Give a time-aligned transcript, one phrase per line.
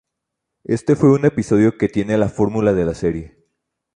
[0.63, 3.37] Este fue un episodio que tiene la fórmula de la serie.